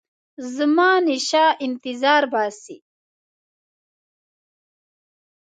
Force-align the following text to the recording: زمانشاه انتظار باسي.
زمانشاه 0.55 1.51
انتظار 1.67 2.23
باسي. 2.31 2.77